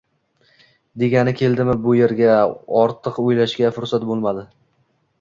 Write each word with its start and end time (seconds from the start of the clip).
degani 1.03 1.33
keldimi 1.41 1.77
bu 1.85 1.95
yerga? 1.99 2.39
Ortiq 2.87 3.23
o'ylashga 3.27 3.75
fursat 3.81 4.13
bo'lmadi. 4.15 4.51